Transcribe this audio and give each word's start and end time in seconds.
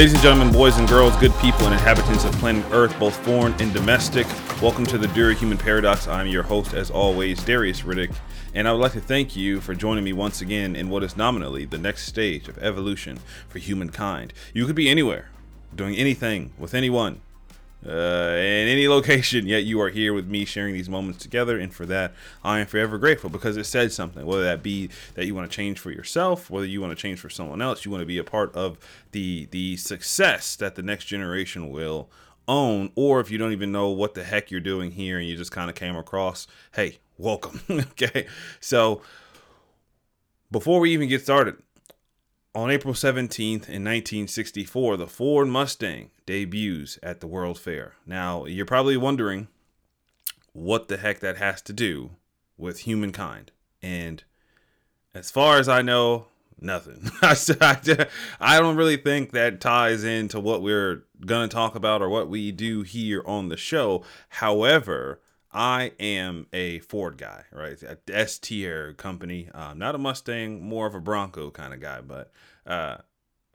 Ladies 0.00 0.14
and 0.14 0.22
gentlemen, 0.22 0.50
boys 0.50 0.78
and 0.78 0.88
girls, 0.88 1.14
good 1.16 1.34
people 1.42 1.66
and 1.66 1.74
inhabitants 1.74 2.24
of 2.24 2.32
planet 2.36 2.64
Earth, 2.70 2.98
both 2.98 3.14
foreign 3.18 3.52
and 3.60 3.70
domestic, 3.74 4.26
welcome 4.62 4.86
to 4.86 4.96
the 4.96 5.08
Durahuman 5.08 5.58
Paradox. 5.58 6.08
I'm 6.08 6.26
your 6.26 6.42
host, 6.42 6.72
as 6.72 6.90
always, 6.90 7.44
Darius 7.44 7.82
Riddick, 7.82 8.14
and 8.54 8.66
I 8.66 8.72
would 8.72 8.80
like 8.80 8.92
to 8.92 9.00
thank 9.02 9.36
you 9.36 9.60
for 9.60 9.74
joining 9.74 10.02
me 10.02 10.14
once 10.14 10.40
again 10.40 10.74
in 10.74 10.88
what 10.88 11.02
is 11.02 11.18
nominally 11.18 11.66
the 11.66 11.76
next 11.76 12.06
stage 12.06 12.48
of 12.48 12.56
evolution 12.62 13.18
for 13.50 13.58
humankind. 13.58 14.32
You 14.54 14.64
could 14.64 14.74
be 14.74 14.88
anywhere, 14.88 15.28
doing 15.76 15.94
anything 15.96 16.54
with 16.58 16.72
anyone, 16.72 17.20
uh, 17.86 17.90
in 17.90 18.68
any 18.68 18.88
location, 18.96 19.46
yet 19.46 19.64
you 19.64 19.80
are 19.80 19.90
here 19.90 20.12
with 20.12 20.26
me 20.26 20.44
sharing 20.44 20.74
these 20.74 20.88
moments 20.88 21.22
together. 21.22 21.58
And 21.58 21.72
for 21.72 21.86
that, 21.86 22.12
I 22.44 22.60
am 22.60 22.66
forever 22.66 22.98
grateful 22.98 23.30
because 23.30 23.56
it 23.56 23.64
said 23.64 23.92
something, 23.92 24.24
whether 24.26 24.44
that 24.44 24.62
be 24.62 24.90
that 25.14 25.26
you 25.26 25.34
want 25.34 25.50
to 25.50 25.54
change 25.54 25.78
for 25.78 25.90
yourself, 25.90 26.50
whether 26.50 26.66
you 26.66 26.80
want 26.80 26.90
to 26.90 27.00
change 27.00 27.20
for 27.20 27.30
someone 27.30 27.62
else, 27.62 27.84
you 27.84 27.90
want 27.90 28.02
to 28.02 28.06
be 28.06 28.18
a 28.18 28.24
part 28.24 28.54
of 28.54 28.78
the, 29.12 29.48
the 29.50 29.76
success 29.76 30.56
that 30.56 30.74
the 30.74 30.82
next 30.82 31.06
generation 31.06 31.70
will 31.70 32.10
own, 32.48 32.90
or 32.96 33.20
if 33.20 33.30
you 33.30 33.38
don't 33.38 33.52
even 33.52 33.72
know 33.72 33.88
what 33.90 34.14
the 34.14 34.24
heck 34.24 34.50
you're 34.50 34.60
doing 34.60 34.90
here 34.90 35.18
and 35.18 35.28
you 35.28 35.36
just 35.36 35.52
kind 35.52 35.70
of 35.70 35.76
came 35.76 35.96
across, 35.96 36.46
hey, 36.72 36.98
welcome. 37.16 37.60
okay. 37.70 38.26
So 38.58 39.02
before 40.50 40.80
we 40.80 40.92
even 40.92 41.08
get 41.08 41.22
started, 41.22 41.56
on 42.54 42.70
April 42.70 42.94
17th 42.94 43.68
in 43.68 43.84
1964, 43.84 44.96
the 44.96 45.06
Ford 45.06 45.48
Mustang 45.48 46.10
debuts 46.26 46.98
at 47.02 47.20
the 47.20 47.26
World 47.26 47.58
Fair. 47.58 47.94
Now, 48.06 48.44
you're 48.44 48.66
probably 48.66 48.96
wondering 48.96 49.48
what 50.52 50.88
the 50.88 50.96
heck 50.96 51.20
that 51.20 51.36
has 51.36 51.62
to 51.62 51.72
do 51.72 52.10
with 52.58 52.80
humankind. 52.80 53.52
And 53.82 54.24
as 55.14 55.30
far 55.30 55.58
as 55.58 55.68
I 55.68 55.82
know, 55.82 56.26
nothing. 56.60 57.10
I 57.22 58.58
don't 58.58 58.76
really 58.76 58.96
think 58.96 59.30
that 59.30 59.60
ties 59.60 60.02
into 60.02 60.40
what 60.40 60.62
we're 60.62 61.04
going 61.24 61.48
to 61.48 61.54
talk 61.54 61.74
about 61.74 62.02
or 62.02 62.08
what 62.08 62.28
we 62.28 62.50
do 62.52 62.82
here 62.82 63.22
on 63.26 63.48
the 63.48 63.56
show. 63.56 64.02
However, 64.28 65.20
I 65.52 65.92
am 65.98 66.46
a 66.52 66.78
Ford 66.80 67.18
guy, 67.18 67.44
right? 67.52 67.76
S 68.08 68.38
tier 68.38 68.92
company, 68.92 69.48
um, 69.52 69.78
not 69.78 69.94
a 69.94 69.98
Mustang, 69.98 70.62
more 70.62 70.86
of 70.86 70.94
a 70.94 71.00
Bronco 71.00 71.50
kind 71.50 71.74
of 71.74 71.80
guy. 71.80 72.00
But 72.00 72.30
uh, 72.70 72.98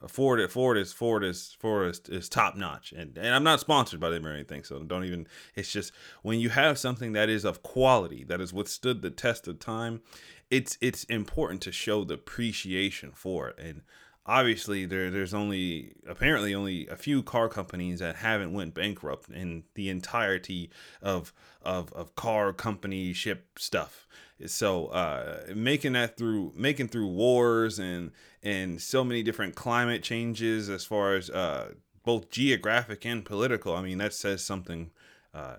Ford, 0.08 0.52
Ford 0.52 0.77
is 0.77 0.94
Ford 0.94 1.23
is 1.23 1.55
Ford 1.59 1.89
is, 1.89 2.02
is 2.09 2.30
top 2.30 2.55
notch, 2.55 2.91
and 2.91 3.17
and 3.17 3.33
I'm 3.33 3.44
not 3.44 3.59
sponsored 3.59 3.99
by 3.99 4.09
them 4.09 4.27
or 4.27 4.33
anything, 4.33 4.63
so 4.63 4.83
don't 4.83 5.05
even. 5.05 5.27
It's 5.55 5.72
just 5.72 5.94
when 6.22 6.39
you 6.39 6.49
have 6.49 6.77
something 6.77 7.13
that 7.13 7.30
is 7.30 7.45
of 7.45 7.63
quality 7.63 8.23
that 8.25 8.39
has 8.39 8.53
withstood 8.53 9.02
the 9.02 9.09
test 9.09 9.47
of 9.47 9.59
time, 9.59 10.02
it's 10.49 10.77
it's 10.81 11.05
important 11.05 11.61
to 11.61 11.72
show 11.72 12.03
the 12.03 12.16
appreciation 12.16 13.11
for 13.13 13.49
it 13.49 13.59
and 13.59 13.81
obviously 14.25 14.85
there 14.85 15.09
there's 15.11 15.33
only 15.33 15.94
apparently 16.07 16.53
only 16.53 16.88
a 16.88 16.95
few 16.95 17.22
car 17.22 17.47
companies 17.47 18.00
that 18.00 18.17
haven't 18.17 18.53
went 18.53 18.73
bankrupt 18.73 19.29
in 19.29 19.63
the 19.75 19.89
entirety 19.89 20.69
of 21.02 21.33
of, 21.61 21.91
of 21.94 22.16
car 22.16 22.53
company 22.53 23.13
ship 23.13 23.57
stuff 23.57 24.07
so 24.45 24.88
uh, 24.88 25.44
making 25.55 25.94
that 25.94 26.17
through 26.17 26.52
making 26.55 26.88
through 26.88 27.08
wars 27.08 27.80
and 27.80 28.11
and 28.44 28.81
so 28.81 29.03
many 29.03 29.23
different 29.23 29.55
climate 29.55 30.03
changes 30.03 30.69
as 30.69 30.86
far 30.86 31.16
as 31.16 31.30
uh, 31.30 31.72
both 32.03 32.30
geographic 32.30 33.06
and 33.06 33.25
political 33.25 33.75
i 33.75 33.81
mean 33.81 33.97
that 33.97 34.13
says 34.13 34.44
something 34.44 34.91
uh, 35.34 35.56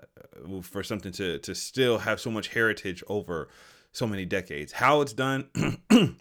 for 0.63 0.83
something 0.83 1.13
to 1.13 1.39
to 1.39 1.55
still 1.55 1.99
have 1.99 2.21
so 2.21 2.31
much 2.31 2.49
heritage 2.49 3.03
over 3.09 3.49
so 3.93 4.07
many 4.07 4.25
decades 4.25 4.73
how 4.73 5.01
it's 5.01 5.13
done 5.13 5.49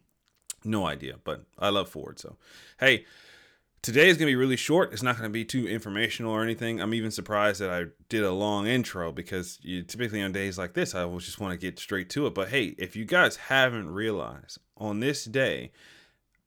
No 0.66 0.88
idea, 0.88 1.16
but 1.24 1.44
I 1.60 1.70
love 1.70 1.90
Ford. 1.90 2.20
So, 2.20 2.38
hey, 2.80 3.06
today 3.86 4.10
is 4.10 4.18
going 4.18 4.26
to 4.26 4.32
be 4.32 4.36
really 4.36 4.56
short. 4.56 4.92
It's 4.92 5.04
not 5.04 5.16
going 5.16 5.30
to 5.30 5.34
be 5.34 5.46
too 5.46 5.68
informational 5.68 6.32
or 6.32 6.42
anything. 6.42 6.82
I'm 6.82 6.96
even 6.96 7.12
surprised 7.12 7.62
that 7.62 7.70
I 7.70 7.86
did 8.10 8.24
a 8.24 8.32
long 8.32 8.66
intro 8.66 9.12
because 9.12 9.60
you 9.62 9.84
typically 9.84 10.24
on 10.24 10.32
days 10.32 10.58
like 10.58 10.74
this, 10.74 10.96
I 10.96 11.06
will 11.06 11.20
just 11.20 11.40
want 11.40 11.52
to 11.52 11.58
get 11.58 11.78
straight 11.78 12.10
to 12.10 12.26
it. 12.26 12.34
But 12.34 12.50
hey, 12.50 12.74
if 12.80 12.96
you 12.96 13.06
guys 13.06 13.36
haven't 13.36 13.92
realized, 13.92 14.58
on 14.76 15.02
this 15.02 15.26
day, 15.26 15.72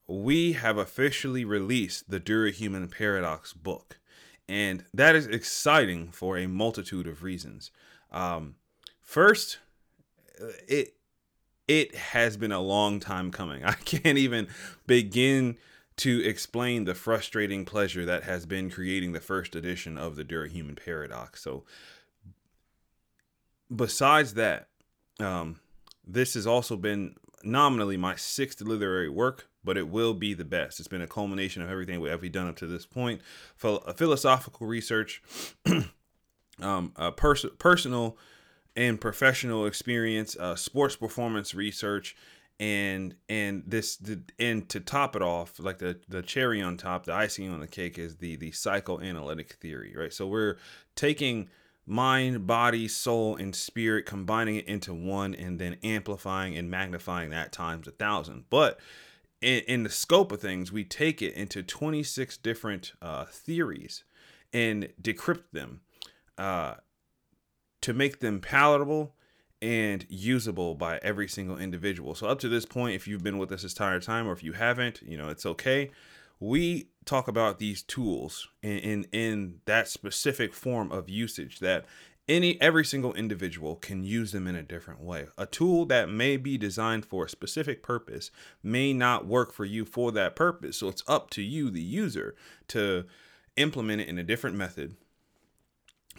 we 0.09 0.54
have 0.54 0.78
officially 0.78 1.44
released 1.44 2.10
the 2.10 2.19
Durahuman 2.19 2.91
Paradox 2.91 3.53
book. 3.53 4.00
And 4.49 4.84
that 4.93 5.15
is 5.15 5.28
exciting 5.28 6.10
for 6.10 6.37
a 6.37 6.49
multitude 6.49 7.06
of 7.06 7.22
reasons. 7.22 7.70
Um, 8.10 8.56
first, 9.00 9.59
it 10.66 10.94
it 11.69 11.94
has 11.94 12.37
been 12.37 12.50
a 12.50 12.60
long 12.60 12.99
time 12.99 13.31
coming. 13.31 13.65
I 13.65 13.75
can't 13.75 14.19
even 14.19 14.49
begin 14.88 15.56
to 15.98 16.25
explain 16.25 16.84
the 16.84 16.94
frustrating 16.94 17.64
pleasure 17.64 18.04
that 18.04 18.22
has 18.22 18.47
been 18.47 18.70
creating 18.70 19.12
the 19.12 19.20
first 19.20 19.54
edition 19.54 19.98
of 19.98 20.16
the 20.16 20.25
Durahuman 20.25 20.82
Paradox. 20.82 21.42
So, 21.42 21.64
besides 23.75 24.34
that, 24.34 24.69
um, 25.20 25.60
this 26.06 26.34
has 26.34 26.47
also 26.47 26.76
been 26.76 27.16
nominally 27.42 27.97
my 27.97 28.14
sixth 28.14 28.60
literary 28.60 29.08
work, 29.08 29.48
but 29.64 29.76
it 29.76 29.88
will 29.88 30.14
be 30.14 30.34
the 30.34 30.44
best. 30.44 30.78
It's 30.78 30.88
been 30.88 31.03
a 31.03 31.08
culmination 31.08 31.62
of 31.62 31.70
everything 31.70 32.00
we 32.00 32.08
have 32.08 32.32
done 32.32 32.48
up 32.48 32.56
to 32.56 32.66
this 32.66 32.87
point. 32.87 33.20
Philosophical 33.56 34.66
research, 34.66 35.22
um, 36.62 36.92
pers- 37.16 37.44
personal 37.58 38.16
and 38.76 39.00
professional 39.00 39.66
experience, 39.66 40.37
uh, 40.37 40.54
sports 40.54 40.94
performance 40.94 41.54
research, 41.54 42.16
and 42.60 43.14
and 43.28 43.62
this 43.66 43.98
and 44.38 44.69
to 44.69 44.80
top 44.80 45.14
it 45.14 45.22
off, 45.22 45.58
like 45.58 45.78
the 45.78 45.98
the 46.08 46.22
cherry 46.22 46.60
on 46.60 46.76
top, 46.76 47.06
the 47.06 47.14
icing 47.14 47.50
on 47.50 47.60
the 47.60 47.66
cake 47.66 47.98
is 47.98 48.16
the 48.16 48.36
the 48.36 48.52
psychoanalytic 48.52 49.54
theory, 49.54 49.94
right? 49.96 50.12
So 50.12 50.26
we're 50.26 50.56
taking 50.94 51.48
mind, 51.86 52.46
body, 52.46 52.88
soul, 52.88 53.36
and 53.36 53.54
spirit, 53.54 54.06
combining 54.06 54.56
it 54.56 54.66
into 54.66 54.92
one, 54.92 55.34
and 55.34 55.58
then 55.58 55.76
amplifying 55.82 56.56
and 56.56 56.70
magnifying 56.70 57.30
that 57.30 57.52
times 57.52 57.86
a 57.86 57.92
thousand. 57.92 58.44
But 58.50 58.78
in, 59.40 59.60
in 59.60 59.82
the 59.84 59.90
scope 59.90 60.32
of 60.32 60.40
things, 60.40 60.70
we 60.70 60.84
take 60.84 61.22
it 61.22 61.34
into 61.34 61.62
26 61.62 62.36
different 62.38 62.92
uh, 63.00 63.25
theories 63.25 64.04
and 64.52 64.88
decrypt 65.00 65.50
them. 65.52 65.80
Uh, 66.36 66.75
to 67.80 67.92
make 67.92 68.20
them 68.20 68.40
palatable 68.40 69.14
and 69.60 70.06
usable 70.08 70.74
by 70.74 70.98
every 71.02 71.28
single 71.28 71.58
individual. 71.58 72.14
So 72.14 72.28
up 72.28 72.38
to 72.41 72.48
this 72.48 72.64
point, 72.64 72.94
if 72.94 73.08
you've 73.08 73.24
been 73.24 73.38
with 73.38 73.52
us 73.52 73.62
this 73.62 73.72
entire 73.72 74.00
time, 74.00 74.28
or 74.28 74.32
if 74.32 74.42
you 74.42 74.52
haven't, 74.52 75.02
you 75.02 75.16
know 75.16 75.28
it's 75.28 75.46
okay. 75.46 75.91
We 76.41 76.88
talk 77.04 77.26
about 77.26 77.58
these 77.58 77.82
tools 77.82 78.48
in 78.62 78.78
in, 78.78 79.06
in 79.12 79.60
that 79.64 79.88
specific 79.88 80.54
form 80.54 80.92
of 80.92 81.08
usage 81.08 81.58
that 81.60 81.86
any 82.28 82.60
every 82.60 82.84
single 82.84 83.14
individual 83.14 83.74
can 83.76 84.04
use 84.04 84.32
them 84.32 84.46
in 84.46 84.54
a 84.54 84.62
different 84.62 85.00
way. 85.00 85.26
A 85.38 85.46
tool 85.46 85.86
that 85.86 86.10
may 86.10 86.36
be 86.36 86.58
designed 86.58 87.06
for 87.06 87.25
a 87.25 87.28
specific 87.28 87.82
purpose 87.82 88.30
may 88.62 88.92
not 88.92 89.26
work 89.26 89.52
for 89.52 89.64
you 89.64 89.84
for 89.84 90.12
that 90.12 90.36
purpose. 90.36 90.76
So 90.76 90.88
it's 90.88 91.02
up 91.08 91.30
to 91.30 91.42
you, 91.42 91.70
the 91.70 91.82
user, 91.82 92.34
to 92.69 93.06
implement 93.56 94.02
it 94.02 94.08
in 94.08 94.19
a 94.19 94.22
different 94.22 94.56
method 94.56 94.96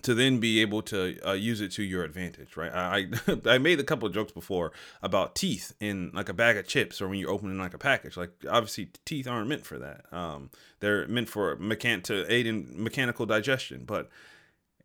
to 0.03 0.13
then 0.13 0.39
be 0.39 0.61
able 0.61 0.81
to 0.83 1.19
uh, 1.27 1.33
use 1.33 1.61
it 1.61 1.71
to 1.73 1.83
your 1.83 2.03
advantage, 2.03 2.55
right? 2.57 2.71
I 2.73 3.07
I 3.45 3.57
made 3.57 3.79
a 3.79 3.83
couple 3.83 4.07
of 4.07 4.13
jokes 4.13 4.31
before 4.31 4.71
about 5.01 5.35
teeth 5.35 5.73
in 5.79 6.11
like 6.13 6.29
a 6.29 6.33
bag 6.33 6.57
of 6.57 6.67
chips 6.67 7.01
or 7.01 7.07
when 7.07 7.19
you're 7.19 7.31
opening 7.31 7.57
like 7.57 7.74
a 7.74 7.77
package. 7.77 8.18
Like 8.18 8.31
obviously 8.50 8.89
teeth 9.06 9.27
aren't 9.27 9.47
meant 9.50 9.65
for 9.65 9.77
that. 9.79 10.06
Um, 10.12 10.50
they're 10.79 11.07
meant 11.07 11.29
for 11.29 11.57
mechan 11.57 12.03
to 12.03 12.31
aid 12.31 12.47
in 12.47 12.68
mechanical 12.75 13.25
digestion. 13.25 13.83
But 13.85 14.09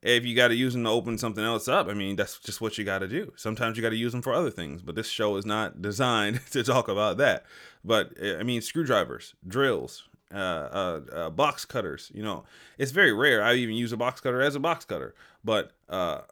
if 0.03 0.27
you 0.27 0.37
got 0.37 0.49
to 0.49 0.55
use 0.55 0.75
them 0.75 0.85
to 0.85 0.91
open 0.91 1.17
something 1.17 1.45
else 1.45 1.67
up, 1.67 1.89
I 1.89 1.95
mean 1.95 2.17
that's 2.17 2.39
just 2.39 2.61
what 2.61 2.77
you 2.77 2.85
got 2.85 2.99
to 2.99 3.09
do. 3.09 3.33
Sometimes 3.37 3.77
you 3.77 3.83
got 3.83 3.91
to 3.91 3.97
use 3.97 4.13
them 4.13 4.23
for 4.23 4.33
other 4.33 4.51
things. 4.51 4.83
But 4.83 4.95
this 4.95 5.09
show 5.09 5.37
is 5.37 5.47
not 5.47 5.81
designed 5.83 6.41
to 6.51 6.63
talk 6.63 6.89
about 6.89 7.17
that. 7.19 7.45
But 7.85 8.13
I 8.23 8.43
mean 8.43 8.61
screwdrivers, 8.61 9.35
drills, 9.47 10.09
uh, 10.33 10.37
uh, 10.37 11.01
uh, 11.13 11.31
box 11.31 11.65
cutters. 11.65 12.11
You 12.15 12.23
know, 12.23 12.45
it's 12.79 12.93
very 12.93 13.13
rare. 13.13 13.43
I 13.43 13.55
even 13.55 13.75
use 13.75 13.93
a 13.93 13.97
box 13.97 14.21
cutter 14.21 14.41
as 14.41 14.55
a 14.55 14.61
box 14.61 14.85
cutter, 14.85 15.15
but 15.45 15.73
uh, 15.89 16.23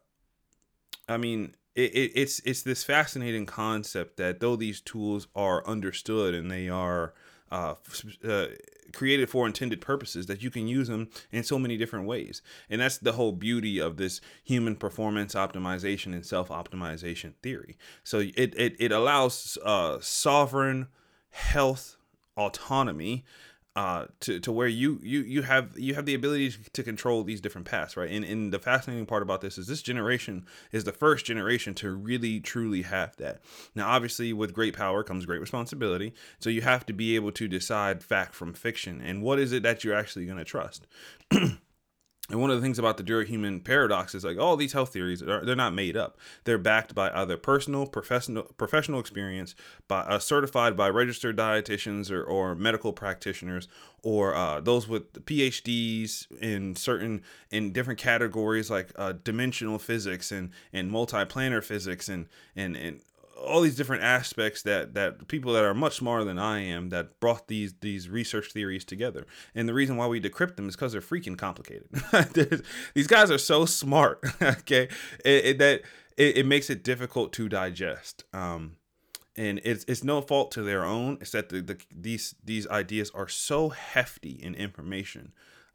I 1.08 1.16
mean, 1.16 1.54
it, 1.74 1.94
it, 1.94 2.12
it's 2.14 2.40
it's 2.40 2.62
this 2.62 2.84
fascinating 2.84 3.46
concept 3.46 4.16
that 4.16 4.40
though 4.40 4.56
these 4.56 4.80
tools 4.80 5.28
are 5.34 5.66
understood 5.66 6.34
and 6.34 6.50
they 6.50 6.68
are 6.68 7.14
uh, 7.50 7.74
uh, 8.26 8.46
created 8.92 9.28
for 9.28 9.46
intended 9.46 9.80
purposes, 9.80 10.26
that 10.26 10.42
you 10.42 10.50
can 10.50 10.66
use 10.66 10.88
them 10.88 11.08
in 11.30 11.42
so 11.42 11.58
many 11.58 11.76
different 11.76 12.06
ways, 12.06 12.42
and 12.68 12.80
that's 12.80 12.98
the 12.98 13.12
whole 13.12 13.32
beauty 13.32 13.78
of 13.78 13.96
this 13.96 14.20
human 14.42 14.76
performance 14.76 15.34
optimization 15.34 16.12
and 16.12 16.26
self 16.26 16.48
optimization 16.48 17.34
theory. 17.42 17.76
So 18.04 18.20
it 18.20 18.54
it, 18.56 18.76
it 18.78 18.92
allows 18.92 19.58
uh, 19.64 19.98
sovereign 20.00 20.88
health 21.30 21.96
autonomy 22.36 23.24
uh, 23.74 24.06
to 24.20 24.38
to 24.40 24.52
where 24.52 24.68
you 24.68 25.00
you 25.02 25.20
you 25.22 25.42
have 25.42 25.78
you 25.78 25.94
have 25.94 26.04
the 26.04 26.14
ability 26.14 26.52
to 26.72 26.82
control 26.82 27.24
these 27.24 27.40
different 27.40 27.66
paths, 27.66 27.96
right? 27.96 28.10
And 28.10 28.24
and 28.24 28.52
the 28.52 28.58
fascinating 28.58 29.06
part 29.06 29.22
about 29.22 29.40
this 29.40 29.56
is 29.56 29.66
this 29.66 29.80
generation 29.80 30.44
is 30.72 30.84
the 30.84 30.92
first 30.92 31.24
generation 31.24 31.74
to 31.76 31.90
really 31.90 32.38
truly 32.38 32.82
have 32.82 33.16
that. 33.16 33.40
Now, 33.74 33.88
obviously, 33.88 34.32
with 34.32 34.52
great 34.52 34.76
power 34.76 35.02
comes 35.02 35.24
great 35.24 35.40
responsibility, 35.40 36.12
so 36.38 36.50
you 36.50 36.60
have 36.60 36.84
to 36.86 36.92
be 36.92 37.14
able 37.14 37.32
to 37.32 37.48
decide 37.48 38.02
fact 38.02 38.34
from 38.34 38.52
fiction 38.52 39.00
and 39.00 39.22
what 39.22 39.38
is 39.38 39.52
it 39.52 39.62
that 39.62 39.84
you're 39.84 39.96
actually 39.96 40.26
going 40.26 40.38
to 40.38 40.44
trust. 40.44 40.86
And 42.32 42.40
one 42.40 42.50
of 42.50 42.56
the 42.56 42.62
things 42.62 42.78
about 42.78 42.96
the 42.96 43.02
Human 43.26 43.60
paradox 43.60 44.14
is 44.14 44.24
like 44.24 44.38
all 44.38 44.56
these 44.56 44.72
health 44.72 44.90
theories 44.94 45.22
are 45.22 45.44
they're 45.44 45.54
not 45.54 45.74
made 45.74 45.98
up. 45.98 46.16
They're 46.44 46.56
backed 46.56 46.94
by 46.94 47.10
either 47.10 47.36
personal, 47.36 47.86
professional, 47.86 48.44
professional 48.56 49.00
experience, 49.00 49.54
by 49.86 50.00
uh, 50.00 50.18
certified 50.18 50.74
by 50.74 50.88
registered 50.88 51.36
dietitians 51.36 52.10
or, 52.10 52.24
or 52.24 52.54
medical 52.54 52.94
practitioners, 52.94 53.68
or 54.02 54.34
uh, 54.34 54.62
those 54.62 54.88
with 54.88 55.12
PhDs 55.26 56.26
in 56.40 56.74
certain 56.74 57.20
in 57.50 57.70
different 57.70 58.00
categories 58.00 58.70
like 58.70 58.92
uh, 58.96 59.12
dimensional 59.22 59.78
physics 59.78 60.32
and 60.32 60.52
and 60.72 60.90
multiplanar 60.90 61.62
physics 61.62 62.08
and 62.08 62.28
and 62.56 62.76
and 62.76 63.02
all 63.42 63.60
these 63.60 63.76
different 63.76 64.02
aspects 64.02 64.62
that 64.62 64.94
that 64.94 65.28
people 65.28 65.52
that 65.52 65.64
are 65.64 65.74
much 65.74 65.96
smarter 65.96 66.24
than 66.24 66.38
I 66.38 66.60
am 66.60 66.88
that 66.90 67.20
brought 67.20 67.48
these 67.48 67.74
these 67.80 68.08
research 68.08 68.52
theories 68.52 68.84
together. 68.84 69.26
And 69.54 69.68
the 69.68 69.74
reason 69.74 69.96
why 69.96 70.06
we 70.06 70.20
decrypt 70.20 70.56
them 70.56 70.68
is 70.68 70.76
because 70.76 70.92
they're 70.92 71.00
freaking 71.00 71.36
complicated. 71.36 71.88
these 72.94 73.06
guys 73.06 73.30
are 73.30 73.38
so 73.38 73.64
smart, 73.66 74.24
okay, 74.42 74.88
it, 75.24 75.44
it, 75.44 75.58
that 75.58 75.82
it, 76.16 76.38
it, 76.38 76.46
makes 76.46 76.70
it 76.70 76.84
difficult 76.84 77.32
to 77.34 77.48
digest. 77.48 78.24
Um, 78.32 78.76
and 79.36 79.60
it's 79.64 79.84
it's 79.88 80.04
no 80.04 80.20
fault 80.20 80.50
to 80.52 80.62
their 80.62 80.84
own. 80.84 81.18
It's 81.20 81.32
that 81.32 81.48
the, 81.48 81.60
the 81.60 81.78
these 81.94 82.34
these 82.44 82.66
ideas 82.68 83.10
are 83.14 83.28
so 83.28 83.70
hefty 83.70 84.32
in 84.32 84.54
information 84.54 85.32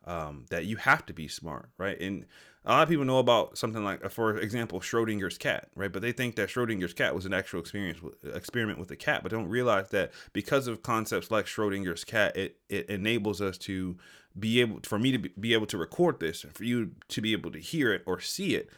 um, 0.07 0.45
that 0.49 0.65
you 0.65 0.77
have 0.77 1.05
to 1.05 1.13
be 1.13 1.27
smart, 1.27 1.69
right? 1.77 1.99
And 1.99 2.25
a 2.65 2.71
lot 2.71 2.83
of 2.83 2.89
people 2.89 3.05
know 3.05 3.19
about 3.19 3.57
something 3.57 3.83
like, 3.83 4.03
uh, 4.03 4.09
for 4.09 4.37
example, 4.37 4.79
Schrodinger's 4.79 5.37
cat, 5.37 5.69
right? 5.75 5.91
But 5.91 6.01
they 6.01 6.11
think 6.11 6.35
that 6.35 6.49
Schrodinger's 6.49 6.93
cat 6.93 7.13
was 7.13 7.25
an 7.25 7.33
actual 7.33 7.59
experience 7.59 7.99
experiment 8.33 8.79
with 8.79 8.89
a 8.89 8.95
cat, 8.95 9.21
but 9.21 9.31
don't 9.31 9.47
realize 9.47 9.89
that 9.89 10.11
because 10.33 10.67
of 10.67 10.81
concepts 10.81 11.29
like 11.29 11.45
Schrodinger's 11.45 12.03
cat, 12.03 12.35
it 12.35 12.57
it 12.69 12.89
enables 12.89 13.41
us 13.41 13.57
to 13.59 13.97
be 14.37 14.61
able, 14.61 14.79
for 14.83 14.99
me 14.99 15.11
to 15.11 15.17
be 15.17 15.53
able 15.53 15.65
to 15.67 15.77
record 15.77 16.19
this, 16.19 16.43
and 16.43 16.53
for 16.55 16.63
you 16.63 16.91
to 17.09 17.21
be 17.21 17.33
able 17.33 17.51
to 17.51 17.59
hear 17.59 17.93
it 17.93 18.03
or 18.05 18.19
see 18.19 18.55
it 18.55 18.69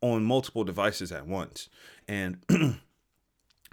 on 0.00 0.24
multiple 0.24 0.64
devices 0.64 1.12
at 1.12 1.26
once, 1.26 1.68
and 2.08 2.38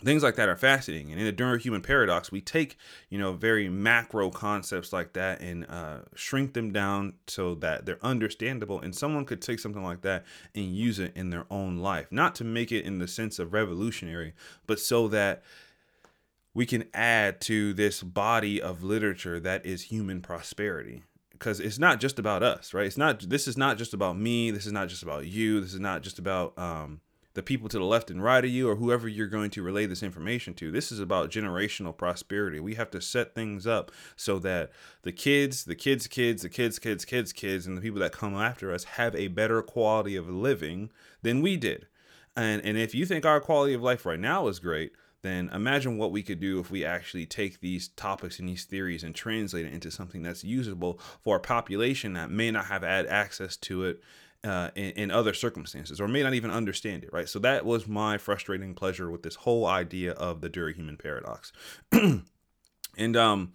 things 0.04 0.24
like 0.24 0.36
that 0.36 0.50
are 0.50 0.56
fascinating 0.56 1.12
and 1.12 1.20
in 1.20 1.26
the 1.26 1.34
Durahuman 1.34 1.84
paradox 1.84 2.32
we 2.32 2.42
take 2.42 2.78
you 3.10 3.18
know 3.18 3.34
very 3.34 3.70
macro 3.70 4.30
concepts 4.30 4.94
like 4.94 5.14
that 5.14 5.42
and 5.42 5.66
uh, 5.70 6.00
shrink 6.16 6.54
them 6.54 6.72
down 6.72 7.14
so 7.28 7.56
that 7.56 7.86
they're 7.86 8.04
understandable 8.04 8.80
and 8.80 8.96
someone 8.96 9.26
could 9.26 9.42
take 9.42 9.60
something 9.60 9.84
like 9.84 10.02
that 10.02 10.26
and 10.56 10.76
use 10.76 11.00
it 11.00 11.12
in 11.16 11.30
their 11.30 11.46
own 11.50 11.78
life. 11.78 12.08
Not 12.12 12.36
to 12.36 12.44
make 12.44 12.72
it 12.72 12.86
in 12.86 13.00
the 13.00 13.08
sense 13.08 13.40
of 13.40 13.54
revolutionary 13.54 14.34
but 14.68 14.80
so 14.80 15.08
that 15.10 15.44
we 16.54 16.66
can 16.66 16.86
add 16.94 17.40
to 17.42 17.74
this 17.74 18.02
body 18.02 18.62
of 18.62 18.84
literature 18.84 19.40
that 19.40 19.66
is 19.66 19.84
human 19.84 20.22
prosperity. 20.22 21.04
Because 21.32 21.60
it's 21.60 21.80
not 21.80 22.00
just 22.00 22.20
about 22.20 22.44
us 22.44 22.74
right? 22.74 22.86
It's 22.86 22.98
not 22.98 23.22
this 23.30 23.48
is 23.48 23.58
not 23.58 23.78
just 23.78 23.94
about 23.94 24.18
me 24.18 24.52
this 24.52 24.66
is 24.66 24.72
not 24.72 24.90
just 24.90 25.04
about 25.04 25.26
you 25.26 25.62
this 25.62 25.74
is 25.74 25.80
not 25.80 26.02
just 26.02 26.20
about 26.20 26.58
um, 26.58 27.02
the 27.40 27.44
people 27.44 27.70
to 27.70 27.80
the 27.80 27.86
left 27.86 28.12
and 28.12 28.22
right 28.22 28.44
of 28.44 28.52
you 28.52 28.70
or 28.70 28.76
whoever 28.76 29.08
you're 29.08 29.26
going 29.26 29.50
to 29.50 29.64
relay 29.64 29.86
this 29.86 30.04
information 30.04 30.54
to. 30.54 30.72
This 30.72 30.92
is 30.92 31.00
about 31.00 31.32
generational 31.32 31.96
prosperity. 31.96 32.60
We 32.60 32.76
have 32.76 32.92
to 32.92 33.00
set 33.00 33.34
things 33.34 33.66
up 33.66 33.94
so 34.18 34.40
that 34.40 34.72
the 35.04 35.14
kids, 35.14 35.64
the 35.64 35.74
kids' 35.74 36.06
kids, 36.08 36.42
the 36.42 36.50
kids' 36.50 36.80
kids, 36.80 37.06
kids' 37.06 37.32
kids, 37.32 37.66
and 37.66 37.78
the 37.78 37.82
people 37.82 38.02
that 38.02 38.12
come 38.12 38.36
after 38.36 38.74
us 38.74 38.84
have 38.84 39.16
a 39.16 39.30
better 39.30 39.62
quality 39.62 40.18
of 40.18 40.28
living 40.28 40.90
than 41.22 41.42
we 41.42 41.56
did. 41.56 41.88
And 42.36 42.62
and 42.66 42.78
if 42.78 42.94
you 42.94 43.06
think 43.06 43.26
our 43.26 43.40
quality 43.40 43.74
of 43.74 43.82
life 43.82 44.06
right 44.06 44.20
now 44.20 44.50
is 44.50 44.60
great, 44.60 44.92
then 45.22 45.50
imagine 45.54 45.98
what 45.98 46.12
we 46.12 46.24
could 46.24 46.42
do 46.42 46.60
if 46.60 46.70
we 46.70 46.84
actually 46.84 47.26
take 47.26 47.62
these 47.62 47.88
topics 47.88 48.40
and 48.40 48.50
these 48.50 48.66
theories 48.66 49.06
and 49.06 49.16
translate 49.16 49.66
it 49.66 49.74
into 49.74 49.92
something 49.92 50.24
that's 50.24 50.44
usable 50.44 51.00
for 51.24 51.38
a 51.38 51.42
population 51.42 52.12
that 52.14 52.32
may 52.32 52.52
not 52.52 52.66
have 52.66 52.84
had 52.84 53.06
access 53.06 53.56
to 53.56 53.86
it 53.86 54.02
uh, 54.44 54.70
in, 54.76 54.92
in, 54.92 55.12
other 55.12 55.34
circumstances 55.34 56.00
or 56.00 56.08
may 56.08 56.24
not 56.24 56.34
even 56.34 56.50
understand 56.52 57.04
it, 57.04 57.12
right? 57.12 57.28
So 57.28 57.40
that 57.40 57.66
was 57.66 57.88
my 57.88 58.18
frustrating 58.18 58.74
pleasure 58.74 59.12
with 59.12 59.24
this 59.24 59.36
whole 59.36 59.66
idea 59.66 60.14
of 60.14 60.42
the 60.42 60.50
Durahuman 60.50 60.98
paradox. 60.98 61.52
and 61.92 63.18
um, 63.18 63.54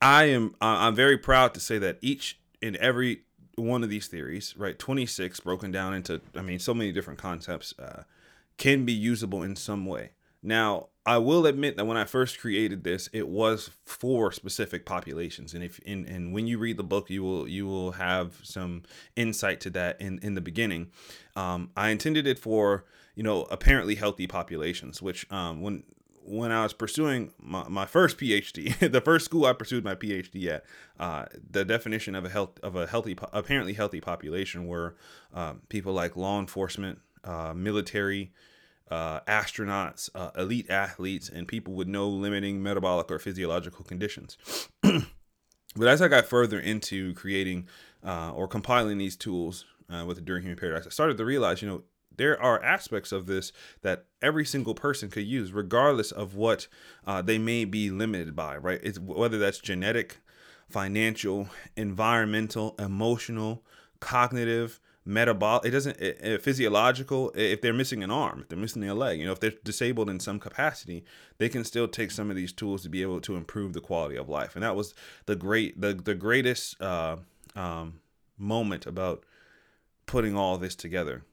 I 0.00 0.24
am 0.24 0.56
I'm 0.60 0.94
very 0.94 1.16
proud 1.16 1.54
to 1.54 1.60
say 1.60 1.78
that 1.78 1.98
each 2.00 2.40
and 2.60 2.76
every 2.76 3.22
one 3.54 3.84
of 3.84 3.90
these 3.90 4.08
theories, 4.08 4.54
right, 4.56 4.78
26 4.78 5.40
broken 5.40 5.70
down 5.70 5.94
into 5.94 6.20
I 6.34 6.42
mean 6.42 6.58
so 6.58 6.74
many 6.74 6.90
different 6.90 7.20
concepts, 7.20 7.72
uh, 7.78 8.02
can 8.56 8.84
be 8.84 8.92
usable 8.92 9.42
in 9.42 9.54
some 9.54 9.86
way. 9.86 10.10
Now, 10.42 10.88
I 11.04 11.18
will 11.18 11.46
admit 11.46 11.76
that 11.76 11.84
when 11.84 11.96
I 11.96 12.04
first 12.04 12.38
created 12.38 12.84
this, 12.84 13.08
it 13.12 13.26
was 13.26 13.70
for 13.84 14.30
specific 14.30 14.86
populations, 14.86 15.52
and 15.52 15.64
if 15.64 15.80
and, 15.84 16.06
and 16.06 16.32
when 16.32 16.46
you 16.46 16.58
read 16.58 16.76
the 16.76 16.84
book, 16.84 17.10
you 17.10 17.24
will 17.24 17.48
you 17.48 17.66
will 17.66 17.92
have 17.92 18.38
some 18.44 18.84
insight 19.16 19.60
to 19.62 19.70
that 19.70 20.00
in 20.00 20.20
in 20.20 20.34
the 20.34 20.40
beginning. 20.40 20.90
Um, 21.34 21.70
I 21.76 21.88
intended 21.88 22.28
it 22.28 22.38
for 22.38 22.84
you 23.16 23.24
know 23.24 23.42
apparently 23.50 23.96
healthy 23.96 24.28
populations, 24.28 25.02
which 25.02 25.30
um, 25.32 25.60
when 25.60 25.82
when 26.24 26.52
I 26.52 26.62
was 26.62 26.72
pursuing 26.72 27.32
my, 27.40 27.68
my 27.68 27.84
first 27.84 28.16
PhD, 28.16 28.78
the 28.92 29.00
first 29.00 29.24
school 29.24 29.44
I 29.44 29.54
pursued 29.54 29.82
my 29.82 29.96
PhD 29.96 30.46
at, 30.46 30.64
uh, 31.00 31.24
the 31.50 31.64
definition 31.64 32.14
of 32.14 32.24
a 32.24 32.28
health 32.28 32.60
of 32.62 32.76
a 32.76 32.86
healthy 32.86 33.16
apparently 33.32 33.72
healthy 33.72 34.00
population 34.00 34.68
were 34.68 34.94
um, 35.34 35.62
people 35.68 35.92
like 35.92 36.16
law 36.16 36.38
enforcement, 36.38 37.00
uh, 37.24 37.52
military 37.54 38.32
uh, 38.90 39.20
astronauts, 39.20 40.10
uh, 40.14 40.30
elite 40.36 40.70
athletes, 40.70 41.28
and 41.28 41.48
people 41.48 41.74
with 41.74 41.88
no 41.88 42.08
limiting 42.08 42.62
metabolic 42.62 43.10
or 43.10 43.18
physiological 43.18 43.84
conditions. 43.84 44.36
but 44.82 45.88
as 45.88 46.02
I 46.02 46.08
got 46.08 46.26
further 46.26 46.60
into 46.60 47.14
creating 47.14 47.68
uh, 48.04 48.32
or 48.32 48.46
compiling 48.48 48.98
these 48.98 49.16
tools 49.16 49.64
uh, 49.90 50.04
with 50.06 50.16
the 50.16 50.22
Durahuman 50.22 50.58
Paradox, 50.58 50.86
I 50.86 50.90
started 50.90 51.16
to 51.18 51.24
realize, 51.24 51.62
you 51.62 51.68
know, 51.68 51.82
there 52.16 52.40
are 52.42 52.62
aspects 52.62 53.12
of 53.12 53.26
this 53.26 53.52
that 53.82 54.04
every 54.20 54.44
single 54.44 54.74
person 54.74 55.10
could 55.10 55.26
use, 55.26 55.52
regardless 55.52 56.12
of 56.12 56.34
what 56.34 56.68
uh, 57.06 57.22
they 57.22 57.38
may 57.38 57.64
be 57.64 57.90
limited 57.90 58.36
by, 58.36 58.56
right? 58.56 58.80
It's 58.82 58.98
whether 58.98 59.38
that's 59.38 59.58
genetic, 59.58 60.18
financial, 60.68 61.48
environmental, 61.76 62.74
emotional, 62.78 63.64
cognitive, 64.00 64.80
metabolic 65.04 65.64
it 65.64 65.70
doesn't 65.70 66.00
it, 66.00 66.20
it, 66.22 66.42
physiological 66.42 67.32
if 67.34 67.60
they're 67.60 67.72
missing 67.72 68.04
an 68.04 68.10
arm 68.10 68.40
if 68.42 68.48
they're 68.48 68.58
missing 68.58 68.88
a 68.88 68.94
leg 68.94 69.18
you 69.18 69.26
know 69.26 69.32
if 69.32 69.40
they're 69.40 69.52
disabled 69.64 70.08
in 70.08 70.20
some 70.20 70.38
capacity 70.38 71.04
they 71.42 71.48
can 71.48 71.64
still 71.64 71.88
take 71.88 72.12
some 72.12 72.30
of 72.30 72.36
these 72.36 72.52
tools 72.52 72.84
to 72.84 72.88
be 72.88 73.02
able 73.02 73.20
to 73.20 73.34
improve 73.34 73.72
the 73.72 73.80
quality 73.80 74.16
of 74.16 74.28
life. 74.28 74.54
And 74.54 74.62
that 74.62 74.76
was 74.76 74.94
the 75.26 75.34
great 75.34 75.80
the, 75.80 75.92
the 75.92 76.14
greatest 76.14 76.80
uh, 76.80 77.16
um, 77.56 78.00
moment 78.38 78.86
about 78.86 79.24
putting 80.06 80.36
all 80.36 80.56
this 80.56 80.76
together. 80.76 81.24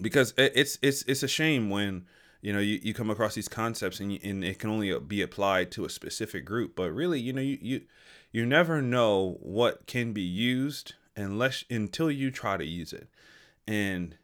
Because 0.00 0.32
it, 0.36 0.52
it's 0.54 0.78
it's 0.80 1.02
it's 1.02 1.24
a 1.24 1.28
shame 1.28 1.70
when 1.70 2.06
you 2.40 2.52
know 2.52 2.60
you, 2.60 2.78
you 2.82 2.94
come 2.94 3.10
across 3.10 3.34
these 3.34 3.48
concepts 3.48 3.98
and, 3.98 4.12
you, 4.12 4.20
and 4.22 4.44
it 4.44 4.60
can 4.60 4.70
only 4.70 4.96
be 5.00 5.22
applied 5.22 5.72
to 5.72 5.84
a 5.84 5.90
specific 5.90 6.46
group 6.46 6.74
but 6.74 6.90
really 6.90 7.20
you 7.20 7.34
know 7.34 7.42
you 7.42 7.58
you, 7.60 7.80
you 8.32 8.46
never 8.46 8.80
know 8.80 9.36
what 9.40 9.86
can 9.86 10.14
be 10.14 10.22
used 10.22 10.94
unless 11.20 11.64
until 11.70 12.10
you 12.10 12.30
try 12.30 12.56
to 12.56 12.64
use 12.64 12.92
it. 12.92 13.08
And 13.66 14.16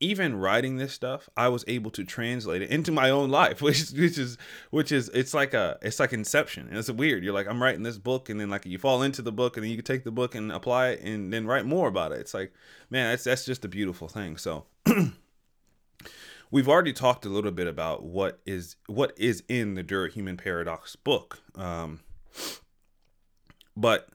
even 0.00 0.36
writing 0.36 0.76
this 0.76 0.92
stuff, 0.92 1.28
I 1.36 1.48
was 1.48 1.64
able 1.66 1.90
to 1.92 2.04
translate 2.04 2.62
it 2.62 2.70
into 2.70 2.92
my 2.92 3.10
own 3.10 3.30
life, 3.30 3.60
which 3.62 3.90
which 3.90 4.18
is 4.18 4.38
which 4.70 4.92
is 4.92 5.08
it's 5.10 5.34
like 5.34 5.54
a 5.54 5.78
it's 5.82 6.00
like 6.00 6.12
inception. 6.12 6.68
And 6.68 6.78
it's 6.78 6.90
weird. 6.90 7.24
You're 7.24 7.34
like, 7.34 7.48
I'm 7.48 7.62
writing 7.62 7.82
this 7.82 7.98
book, 7.98 8.28
and 8.28 8.40
then 8.40 8.50
like 8.50 8.66
you 8.66 8.78
fall 8.78 9.02
into 9.02 9.22
the 9.22 9.32
book, 9.32 9.56
and 9.56 9.64
then 9.64 9.70
you 9.70 9.76
can 9.76 9.84
take 9.84 10.04
the 10.04 10.10
book 10.10 10.34
and 10.34 10.52
apply 10.52 10.90
it, 10.90 11.00
and 11.02 11.32
then 11.32 11.46
write 11.46 11.66
more 11.66 11.88
about 11.88 12.12
it. 12.12 12.20
It's 12.20 12.34
like, 12.34 12.52
man, 12.90 13.10
that's 13.10 13.24
that's 13.24 13.44
just 13.44 13.64
a 13.64 13.68
beautiful 13.68 14.08
thing. 14.08 14.36
So. 14.36 14.66
we've 16.50 16.68
already 16.68 16.92
talked 16.92 17.26
a 17.26 17.28
little 17.28 17.50
bit 17.50 17.66
about 17.66 18.02
what 18.02 18.40
is 18.46 18.76
what 18.86 19.12
is 19.16 19.42
in 19.48 19.74
the 19.74 19.84
Durahuman 19.84 20.38
Paradox 20.38 20.96
book, 20.96 21.40
um, 21.54 22.00
but 23.76 24.08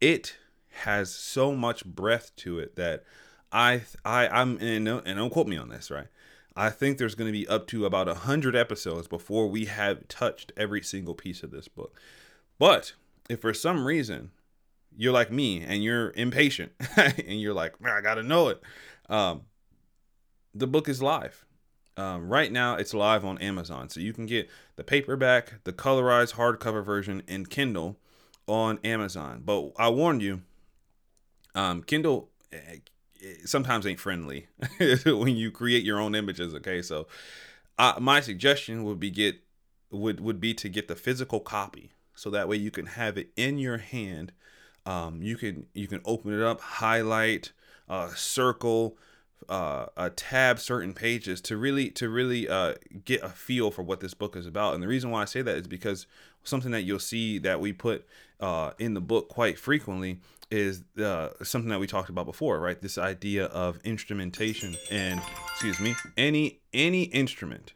it 0.00 0.36
has 0.82 1.14
so 1.14 1.54
much 1.54 1.84
breadth 1.84 2.34
to 2.36 2.58
it 2.58 2.76
that 2.76 3.04
I 3.52 3.82
I 4.04 4.28
I'm 4.28 4.58
and 4.58 4.86
and 4.88 5.04
don't 5.04 5.30
quote 5.30 5.46
me 5.46 5.56
on 5.56 5.68
this, 5.68 5.90
right? 5.90 6.08
I 6.54 6.70
think 6.70 6.96
there's 6.96 7.14
going 7.14 7.28
to 7.28 7.38
be 7.38 7.46
up 7.46 7.66
to 7.68 7.84
about 7.84 8.08
a 8.08 8.14
hundred 8.14 8.56
episodes 8.56 9.08
before 9.08 9.46
we 9.46 9.66
have 9.66 10.08
touched 10.08 10.52
every 10.56 10.82
single 10.82 11.14
piece 11.14 11.42
of 11.42 11.50
this 11.50 11.68
book. 11.68 12.00
But 12.58 12.94
if 13.28 13.42
for 13.42 13.52
some 13.52 13.86
reason 13.86 14.30
you're 14.96 15.12
like 15.12 15.30
me 15.30 15.62
and 15.62 15.84
you're 15.84 16.12
impatient 16.16 16.72
and 16.96 17.40
you're 17.40 17.54
like, 17.54 17.74
I 17.84 18.00
gotta 18.00 18.22
know 18.22 18.48
it, 18.48 18.62
um, 19.10 19.42
the 20.54 20.66
book 20.66 20.88
is 20.88 21.02
live. 21.02 21.44
Um, 21.98 22.28
right 22.28 22.52
now, 22.52 22.76
it's 22.76 22.92
live 22.92 23.24
on 23.24 23.38
Amazon, 23.38 23.88
so 23.88 24.00
you 24.00 24.12
can 24.12 24.26
get 24.26 24.50
the 24.76 24.84
paperback, 24.84 25.64
the 25.64 25.72
colorized 25.72 26.34
hardcover 26.34 26.84
version, 26.84 27.22
and 27.26 27.48
Kindle 27.48 27.98
on 28.46 28.78
Amazon. 28.84 29.42
But 29.44 29.72
I 29.76 29.88
warn 29.88 30.20
you, 30.20 30.42
um, 31.54 31.82
Kindle 31.82 32.30
eh, 32.52 32.78
eh, 33.22 33.34
sometimes 33.44 33.86
ain't 33.86 34.00
friendly 34.00 34.48
when 35.06 35.36
you 35.36 35.50
create 35.50 35.84
your 35.84 36.00
own 36.00 36.14
images. 36.14 36.54
Okay, 36.54 36.82
so 36.82 37.06
my 37.98 38.20
suggestion 38.20 38.84
would 38.84 39.00
be 39.00 39.10
get 39.10 39.36
would 39.90 40.20
would 40.20 40.40
be 40.40 40.54
to 40.54 40.68
get 40.68 40.88
the 40.88 40.96
physical 40.96 41.40
copy, 41.40 41.92
so 42.14 42.30
that 42.30 42.48
way 42.48 42.56
you 42.56 42.70
can 42.70 42.86
have 42.86 43.16
it 43.16 43.30
in 43.36 43.58
your 43.58 43.78
hand. 43.78 44.32
Um, 44.84 45.22
you 45.22 45.36
can 45.36 45.66
you 45.74 45.88
can 45.88 46.00
open 46.04 46.32
it 46.32 46.42
up, 46.42 46.60
highlight, 46.60 47.52
uh, 47.88 48.08
circle, 48.14 48.96
uh, 49.48 49.86
uh, 49.96 50.10
tab 50.16 50.58
certain 50.58 50.94
pages 50.94 51.40
to 51.42 51.56
really 51.56 51.90
to 51.90 52.08
really 52.08 52.48
uh, 52.48 52.74
get 53.04 53.22
a 53.22 53.28
feel 53.28 53.70
for 53.70 53.82
what 53.82 54.00
this 54.00 54.14
book 54.14 54.36
is 54.36 54.46
about. 54.46 54.74
And 54.74 54.82
the 54.82 54.88
reason 54.88 55.10
why 55.10 55.22
I 55.22 55.26
say 55.26 55.42
that 55.42 55.56
is 55.56 55.66
because 55.66 56.06
something 56.46 56.72
that 56.72 56.82
you'll 56.82 56.98
see 56.98 57.38
that 57.38 57.60
we 57.60 57.72
put 57.72 58.06
uh, 58.40 58.72
in 58.78 58.94
the 58.94 59.00
book 59.00 59.28
quite 59.28 59.58
frequently 59.58 60.20
is 60.50 60.82
uh, 61.02 61.30
something 61.42 61.70
that 61.70 61.80
we 61.80 61.86
talked 61.86 62.08
about 62.08 62.26
before, 62.26 62.60
right? 62.60 62.80
This 62.80 62.98
idea 62.98 63.46
of 63.46 63.80
instrumentation 63.84 64.76
and 64.90 65.20
excuse 65.52 65.80
me, 65.80 65.94
any 66.16 66.60
any 66.72 67.04
instrument, 67.04 67.72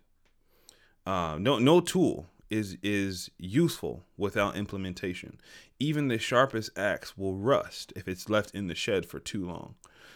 uh, 1.06 1.36
no 1.40 1.58
no 1.58 1.80
tool 1.80 2.26
is 2.48 2.76
is 2.82 3.30
useful 3.38 4.04
without 4.16 4.56
implementation. 4.56 5.40
Even 5.78 6.08
the 6.08 6.18
sharpest 6.18 6.76
axe 6.78 7.16
will 7.16 7.36
rust 7.36 7.92
if 7.96 8.06
it's 8.06 8.28
left 8.28 8.54
in 8.54 8.66
the 8.66 8.74
shed 8.74 9.06
for 9.06 9.18
too 9.18 9.46
long. 9.46 9.74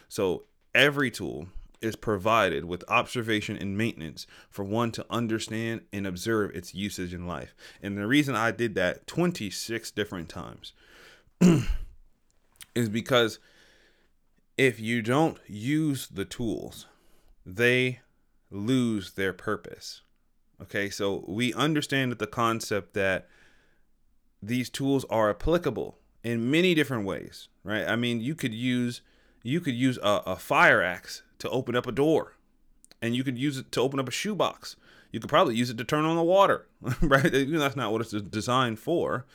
So 0.09 0.45
every 0.75 1.11
tool 1.11 1.49
is 1.85 1.97
provided 1.97 2.65
with 2.65 2.83
observation 2.89 3.57
and 3.57 3.77
maintenance 3.77 4.27
for 4.51 4.65
one 4.65 4.91
to 4.93 5.07
understand 5.11 5.83
and 5.93 6.07
observe 6.07 6.51
its 6.55 6.75
usage 6.75 7.13
in 7.13 7.27
life. 7.27 7.55
And 7.83 7.97
the 7.97 8.07
reason 8.07 8.35
I 8.35 8.51
did 8.51 8.75
that 8.75 9.07
26 9.07 9.91
different 9.91 10.29
times 10.29 10.73
is 12.75 12.89
because 12.89 13.39
if 14.57 14.81
you 14.81 15.03
don't 15.03 15.39
use 15.47 16.09
the 16.09 16.25
tools, 16.25 16.87
they 17.45 18.01
lose 18.51 19.13
their 19.13 19.33
purpose. 19.33 20.03
Okay, 20.63 20.89
so 20.89 21.25
we 21.27 21.53
understand 21.55 22.13
that 22.13 22.19
the 22.19 22.27
concept 22.27 22.95
that 22.95 23.29
these 24.41 24.71
tools 24.71 25.05
are 25.11 25.31
applicable 25.31 25.99
in 26.23 26.51
many 26.51 26.75
different 26.75 27.05
ways, 27.05 27.49
right? 27.65 27.87
I 27.87 27.97
mean, 27.97 28.21
you 28.21 28.35
could 28.35 28.55
use 28.55 29.03
you 29.43 29.61
could 29.61 29.75
use 29.75 29.99
a, 30.03 30.23
a 30.27 30.37
fire 30.37 30.83
axe 30.83 31.23
to 31.45 31.51
open 31.51 31.77
up 31.77 31.87
a 31.87 31.93
door, 31.93 32.37
and 33.01 33.15
you 33.15 33.25
could 33.25 33.39
use 33.39 33.57
it 33.57 33.71
to 33.73 33.81
open 33.81 34.01
up 34.01 34.09
a 34.09 34.13
shoebox. 34.13 34.77
You 35.13 35.21
could 35.21 35.31
probably 35.31 35.55
use 35.55 35.71
it 35.71 35.79
to 35.79 35.85
turn 35.85 36.05
on 36.05 36.17
the 36.17 36.23
water, 36.23 36.67
right? 37.01 37.31
That's 37.33 37.77
not 37.77 37.93
what 37.93 38.01
it's 38.01 38.11
designed 38.11 38.81
for. 38.81 39.27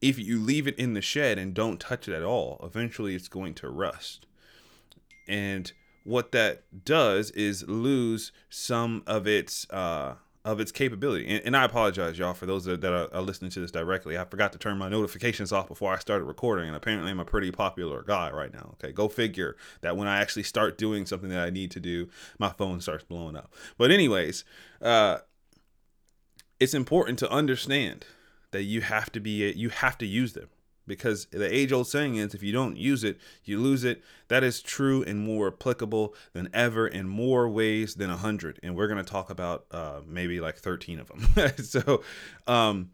If 0.00 0.18
you 0.18 0.38
leave 0.40 0.66
it 0.66 0.78
in 0.78 0.94
the 0.94 1.00
shed 1.00 1.38
and 1.38 1.54
don't 1.54 1.80
touch 1.80 2.08
it 2.08 2.14
at 2.14 2.22
all, 2.22 2.60
eventually 2.62 3.14
it's 3.14 3.28
going 3.28 3.54
to 3.54 3.70
rust. 3.70 4.26
And 5.26 5.72
what 6.04 6.32
that 6.32 6.84
does 6.84 7.30
is 7.30 7.66
lose 7.68 8.32
some 8.50 9.02
of 9.06 9.26
its 9.26 9.70
uh, 9.70 10.14
of 10.44 10.58
its 10.58 10.72
capability. 10.72 11.26
And, 11.28 11.42
and, 11.44 11.56
I 11.56 11.64
apologize, 11.64 12.18
y'all, 12.18 12.34
for 12.34 12.46
those 12.46 12.64
that, 12.64 12.80
that 12.80 12.92
are, 12.92 13.08
are, 13.14 13.22
listening 13.22 13.52
to 13.52 13.60
this 13.60 13.70
directly. 13.70 14.18
I 14.18 14.24
forgot 14.24 14.52
to 14.52 14.58
turn 14.58 14.76
my 14.76 14.88
notifications 14.88 15.52
off 15.52 15.68
before 15.68 15.92
I 15.92 15.98
started 15.98 16.24
recording, 16.24 16.66
and 16.66 16.76
apparently 16.76 17.10
I'm 17.10 17.20
a 17.20 17.24
pretty 17.24 17.52
popular 17.52 18.02
guy 18.02 18.30
right 18.30 18.52
now. 18.52 18.74
Okay, 18.74 18.92
go 18.92 19.08
figure 19.08 19.56
that 19.82 19.96
when 19.96 20.08
I 20.08 20.20
actually 20.20 20.42
start 20.42 20.78
doing 20.78 21.06
something 21.06 21.28
that 21.30 21.44
I 21.44 21.50
need 21.50 21.70
to 21.72 21.80
do, 21.80 22.08
my 22.38 22.50
phone 22.50 22.80
starts 22.80 23.04
blowing 23.04 23.36
up. 23.36 23.54
But 23.78 23.92
anyways, 23.92 24.44
uh, 24.80 25.18
it's 26.58 26.74
important 26.74 27.20
to 27.20 27.30
understand 27.30 28.04
that 28.50 28.64
you 28.64 28.80
have 28.80 29.12
to 29.12 29.20
be 29.20 29.52
you 29.52 29.68
have 29.70 29.96
to 29.98 30.06
use 30.06 30.32
them 30.32 30.48
because 30.86 31.26
the 31.26 31.52
age 31.52 31.72
old 31.72 31.86
saying 31.86 32.16
is 32.16 32.34
if 32.34 32.42
you 32.42 32.52
don't 32.52 32.76
use 32.76 33.04
it, 33.04 33.18
you 33.44 33.58
lose 33.60 33.84
it. 33.84 34.02
That 34.28 34.42
is 34.42 34.60
true 34.60 35.02
and 35.02 35.20
more 35.20 35.48
applicable 35.48 36.14
than 36.32 36.48
ever 36.52 36.86
in 36.86 37.08
more 37.08 37.48
ways 37.48 37.94
than 37.94 38.10
a 38.10 38.16
hundred. 38.16 38.58
And 38.62 38.74
we're 38.74 38.88
going 38.88 39.04
to 39.04 39.10
talk 39.10 39.30
about 39.30 39.66
uh, 39.70 40.00
maybe 40.06 40.40
like 40.40 40.56
13 40.58 40.98
of 40.98 41.08
them. 41.08 41.52
so, 41.64 42.02
um, 42.46 42.90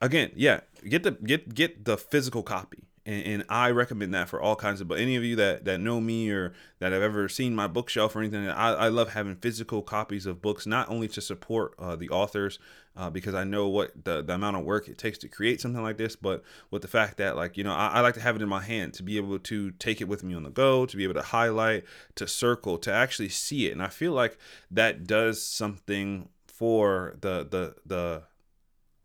again, 0.00 0.30
yeah, 0.34 0.60
get 0.88 1.02
the, 1.02 1.12
get, 1.12 1.54
get 1.54 1.84
the 1.84 1.96
physical 1.96 2.42
copy 2.42 2.84
and, 3.06 3.26
and, 3.26 3.44
I 3.48 3.70
recommend 3.70 4.14
that 4.14 4.28
for 4.28 4.40
all 4.40 4.56
kinds 4.56 4.80
of. 4.80 4.88
But 4.88 4.98
any 4.98 5.16
of 5.16 5.24
you 5.24 5.36
that 5.36 5.64
that 5.66 5.78
know 5.78 6.00
me 6.00 6.30
or 6.30 6.54
that 6.78 6.92
have 6.92 7.02
ever 7.02 7.28
seen 7.28 7.54
my 7.54 7.66
bookshelf 7.66 8.16
or 8.16 8.20
anything, 8.20 8.48
I, 8.48 8.72
I 8.72 8.88
love 8.88 9.12
having 9.12 9.36
physical 9.36 9.82
copies 9.82 10.26
of 10.26 10.40
books, 10.40 10.66
not 10.66 10.88
only 10.88 11.08
to 11.08 11.20
support 11.20 11.74
uh, 11.78 11.96
the 11.96 12.08
authors, 12.08 12.58
uh, 12.96 13.10
because 13.10 13.34
I 13.34 13.44
know 13.44 13.68
what 13.68 14.04
the, 14.04 14.22
the 14.22 14.34
amount 14.34 14.56
of 14.56 14.64
work 14.64 14.88
it 14.88 14.96
takes 14.96 15.18
to 15.18 15.28
create 15.28 15.60
something 15.60 15.82
like 15.82 15.98
this, 15.98 16.16
but 16.16 16.42
with 16.70 16.82
the 16.82 16.88
fact 16.88 17.18
that 17.18 17.36
like 17.36 17.56
you 17.56 17.64
know 17.64 17.74
I, 17.74 17.88
I 17.88 18.00
like 18.00 18.14
to 18.14 18.20
have 18.20 18.36
it 18.36 18.42
in 18.42 18.48
my 18.48 18.62
hand 18.62 18.94
to 18.94 19.02
be 19.02 19.16
able 19.18 19.38
to 19.38 19.70
take 19.72 20.00
it 20.00 20.08
with 20.08 20.24
me 20.24 20.34
on 20.34 20.42
the 20.42 20.50
go, 20.50 20.86
to 20.86 20.96
be 20.96 21.04
able 21.04 21.14
to 21.14 21.22
highlight, 21.22 21.84
to 22.14 22.26
circle, 22.26 22.78
to 22.78 22.92
actually 22.92 23.28
see 23.28 23.66
it, 23.66 23.72
and 23.72 23.82
I 23.82 23.88
feel 23.88 24.12
like 24.12 24.38
that 24.70 25.06
does 25.06 25.42
something 25.42 26.28
for 26.46 27.16
the 27.20 27.46
the 27.50 27.74
the 27.84 28.22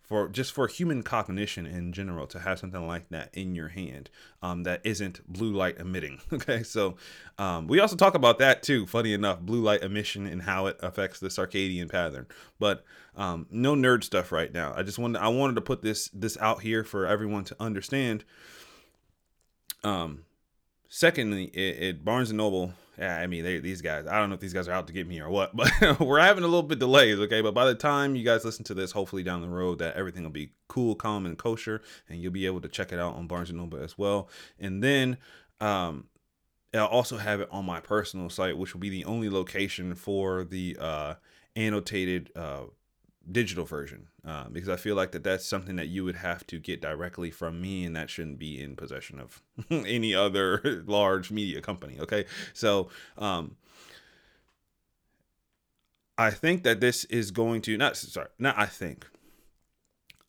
for 0.10 0.28
just 0.28 0.52
for 0.52 0.68
human 0.68 1.04
cognition 1.04 1.68
in 1.68 1.94
general 1.94 2.26
to 2.26 2.40
have 2.40 2.58
something 2.58 2.86
like 2.88 3.08
that 3.10 3.30
in 3.32 3.54
your 3.54 3.68
hand 3.70 4.10
um, 4.42 4.64
that 4.64 4.82
isn't 4.84 5.26
blue 5.32 5.54
light 5.54 5.78
emitting. 5.78 6.20
Okay, 6.40 6.64
so 6.64 6.96
um, 7.38 7.68
we 7.68 7.80
also 7.82 7.98
talk 7.98 8.16
about 8.16 8.40
that 8.40 8.64
too. 8.64 8.88
Funny 8.88 9.14
enough, 9.14 9.42
blue 9.42 9.62
light 9.62 9.84
emission 9.84 10.26
and 10.26 10.42
how 10.42 10.68
it 10.68 10.78
affects 10.82 11.20
the 11.20 11.28
circadian 11.28 11.92
pattern. 11.92 12.28
But 12.60 12.86
um, 13.16 13.46
no 13.52 13.76
nerd 13.76 14.04
stuff 14.04 14.32
right 14.32 14.52
now. 14.52 14.74
I 14.76 14.84
just 14.84 14.98
wanted 14.98 15.20
I 15.20 15.28
wanted 15.28 15.56
to 15.56 15.62
put 15.62 15.82
this 15.82 16.10
this 16.14 16.38
out 16.38 16.62
here 16.62 16.84
for 16.84 17.06
everyone 17.06 17.44
to 17.46 17.56
understand. 17.60 18.24
Um, 19.84 20.24
secondly, 20.88 21.52
at 21.90 22.06
Barnes 22.06 22.30
and 22.30 22.38
Noble 22.38 22.74
yeah, 23.00 23.18
I 23.18 23.28
mean, 23.28 23.46
they, 23.46 23.60
these 23.60 23.82
guys, 23.82 24.06
I 24.08 24.20
don't 24.20 24.28
know 24.28 24.36
if 24.36 24.42
these 24.42 24.52
guys 24.52 24.68
are 24.68 24.74
out 24.74 24.88
to 24.88 24.94
get 24.94 25.08
me 25.08 25.22
or 25.22 25.30
what, 25.30 25.56
but 25.56 26.00
we're 26.02 26.20
having 26.20 26.44
a 26.44 26.48
little 26.48 26.64
bit 26.64 26.80
delays, 26.80 27.18
okay? 27.20 27.40
But 27.40 27.54
by 27.54 27.66
the 27.66 27.76
time 27.76 28.14
you 28.14 28.26
guys 28.26 28.44
listen 28.44 28.66
to 28.66 28.74
this, 28.74 28.92
hopefully 28.92 29.24
down 29.24 29.42
the 29.42 29.48
road, 29.48 29.80
that 29.80 29.96
everything 29.96 30.24
will 30.24 30.32
be 30.32 30.52
cool, 30.68 30.96
calm, 30.96 31.26
and 31.26 31.38
kosher, 31.38 31.82
and 32.10 32.22
you'll 32.22 32.34
be 32.34 32.46
able 32.46 32.60
to 32.60 32.68
check 32.68 32.92
it 32.92 33.00
out 33.00 33.16
on 33.16 33.26
Barnes 33.26 33.52
& 33.52 33.54
Noble 33.54 33.80
as 33.80 33.98
well. 33.98 34.28
And 34.60 34.84
then 34.84 35.18
um, 35.62 36.08
I'll 36.74 36.88
also 36.88 37.18
have 37.18 37.40
it 37.40 37.48
on 37.52 37.66
my 37.66 37.80
personal 37.80 38.30
site, 38.30 38.58
which 38.58 38.74
will 38.74 38.82
be 38.82 38.90
the 38.90 39.06
only 39.06 39.30
location 39.30 39.96
for 39.96 40.44
the 40.44 40.76
uh, 40.78 41.14
annotated 41.56 42.32
uh, 42.36 42.64
digital 43.32 43.66
version 43.66 44.08
uh, 44.26 44.46
because 44.50 44.70
I 44.70 44.76
feel 44.76 44.96
like 44.96 45.12
that 45.12 45.24
that's 45.24 45.46
something 45.46 45.76
that 45.76 45.88
you 45.88 46.04
would 46.04 46.18
have 46.18 46.46
to 46.48 46.60
get 46.60 46.82
directly 46.82 47.32
from 47.32 47.62
me 47.62 47.86
and 47.86 47.96
that 47.96 48.10
shouldn't 48.10 48.40
be 48.40 48.62
in 48.62 48.76
possession 48.76 49.20
of 49.20 49.42
any 49.70 50.16
other 50.16 50.84
large 50.88 51.32
media 51.32 51.62
company. 51.62 51.98
Okay. 52.00 52.26
So, 52.54 52.90
um, 53.18 53.56
I 56.18 56.32
think 56.32 56.64
that 56.64 56.82
this 56.82 57.06
is 57.06 57.32
going 57.32 57.62
to 57.62 57.78
not 57.78 57.96
sorry, 57.96 58.28
not 58.38 58.58
I 58.58 58.66
think. 58.66 59.08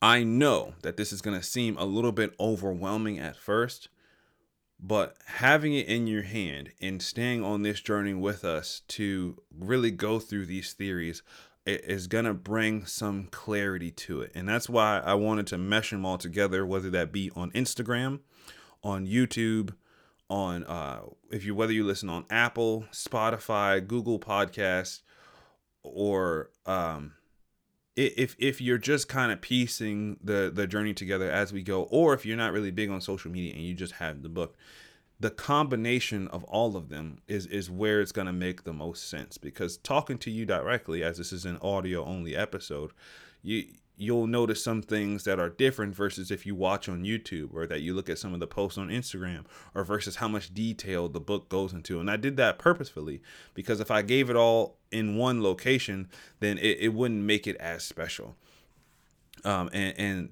I 0.01 0.23
know 0.23 0.73
that 0.81 0.97
this 0.97 1.11
is 1.11 1.21
going 1.21 1.37
to 1.37 1.45
seem 1.45 1.77
a 1.77 1.85
little 1.85 2.13
bit 2.13 2.33
overwhelming 2.39 3.19
at 3.19 3.35
first, 3.35 3.89
but 4.79 5.15
having 5.25 5.75
it 5.75 5.87
in 5.87 6.07
your 6.07 6.23
hand 6.23 6.71
and 6.81 7.01
staying 7.01 7.43
on 7.43 7.61
this 7.61 7.81
journey 7.81 8.13
with 8.13 8.43
us 8.43 8.81
to 8.87 9.37
really 9.55 9.91
go 9.91 10.17
through 10.17 10.47
these 10.47 10.73
theories 10.73 11.21
is 11.65 12.07
going 12.07 12.25
to 12.25 12.33
bring 12.33 12.85
some 12.85 13.27
clarity 13.31 13.91
to 13.91 14.21
it. 14.21 14.31
And 14.33 14.47
that's 14.47 14.69
why 14.69 14.99
I 14.99 15.13
wanted 15.13 15.47
to 15.47 15.57
mesh 15.57 15.91
them 15.91 16.05
all 16.05 16.17
together, 16.17 16.65
whether 16.65 16.89
that 16.89 17.11
be 17.11 17.31
on 17.35 17.51
Instagram, 17.51 18.19
on 18.83 19.05
YouTube, 19.05 19.75
on 20.29 20.63
uh, 20.63 21.01
if 21.29 21.45
you 21.45 21.53
whether 21.53 21.73
you 21.73 21.83
listen 21.83 22.09
on 22.09 22.25
Apple, 22.29 22.85
Spotify, 22.91 23.85
Google 23.85 24.19
Podcast, 24.19 25.01
or 25.83 26.49
um, 26.65 27.13
if 27.95 28.35
if 28.39 28.61
you're 28.61 28.77
just 28.77 29.09
kind 29.09 29.31
of 29.31 29.41
piecing 29.41 30.17
the 30.23 30.51
the 30.53 30.65
journey 30.67 30.93
together 30.93 31.29
as 31.29 31.51
we 31.51 31.63
go, 31.63 31.83
or 31.83 32.13
if 32.13 32.25
you're 32.25 32.37
not 32.37 32.53
really 32.53 32.71
big 32.71 32.89
on 32.89 33.01
social 33.01 33.29
media 33.29 33.53
and 33.53 33.63
you 33.63 33.73
just 33.73 33.93
have 33.93 34.23
the 34.23 34.29
book, 34.29 34.55
the 35.21 35.29
combination 35.29 36.27
of 36.29 36.43
all 36.45 36.75
of 36.75 36.89
them 36.89 37.19
is 37.27 37.45
is 37.45 37.69
where 37.69 38.01
it's 38.01 38.11
going 38.11 38.25
to 38.25 38.33
make 38.33 38.63
the 38.63 38.73
most 38.73 39.07
sense 39.07 39.37
because 39.37 39.77
talking 39.77 40.17
to 40.17 40.31
you 40.31 40.45
directly 40.45 41.03
as 41.03 41.17
this 41.17 41.31
is 41.31 41.45
an 41.45 41.57
audio 41.61 42.03
only 42.03 42.35
episode 42.35 42.91
you 43.43 43.65
you'll 43.97 44.25
notice 44.25 44.63
some 44.63 44.81
things 44.81 45.25
that 45.25 45.39
are 45.39 45.49
different 45.49 45.93
versus 45.93 46.31
if 46.31 46.43
you 46.43 46.55
watch 46.55 46.89
on 46.89 47.03
YouTube 47.03 47.53
or 47.53 47.67
that 47.67 47.81
you 47.81 47.93
look 47.93 48.09
at 48.09 48.17
some 48.17 48.33
of 48.33 48.39
the 48.39 48.47
posts 48.47 48.79
on 48.79 48.89
Instagram 48.89 49.45
or 49.75 49.83
versus 49.83 50.15
how 50.15 50.27
much 50.27 50.51
detail 50.55 51.07
the 51.07 51.19
book 51.19 51.49
goes 51.49 51.71
into. 51.71 51.99
And 51.99 52.09
I 52.09 52.17
did 52.17 52.35
that 52.37 52.57
purposefully 52.57 53.21
because 53.53 53.79
if 53.79 53.91
I 53.91 54.01
gave 54.01 54.31
it 54.31 54.35
all 54.35 54.79
in 54.91 55.17
one 55.17 55.43
location, 55.43 56.09
then 56.39 56.57
it, 56.57 56.79
it 56.79 56.93
wouldn't 56.95 57.21
make 57.21 57.45
it 57.45 57.55
as 57.57 57.83
special. 57.83 58.35
Um, 59.45 59.69
and, 59.71 59.93
and 59.99 60.29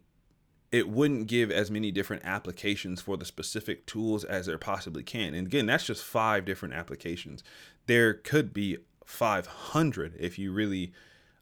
it 0.72 0.88
wouldn't 0.90 1.28
give 1.28 1.50
as 1.50 1.72
many 1.72 1.92
different 1.92 2.24
applications 2.26 3.02
for 3.02 3.18
the 3.18 3.26
specific 3.26 3.86
tools 3.86 4.24
as 4.24 4.46
there 4.46 4.58
possibly 4.58 5.04
can. 5.04 5.34
And 5.34 5.48
again, 5.48 5.66
that's 5.66 5.86
just 5.86 6.04
five 6.04 6.46
different 6.46 6.76
applications. 6.76 7.44
There 7.88 8.14
could 8.14 8.54
be 8.54 8.78
500 9.06 10.16
if 10.20 10.38
you 10.38 10.52
really 10.52 10.94